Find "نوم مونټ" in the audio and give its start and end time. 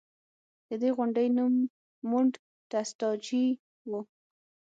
1.37-2.33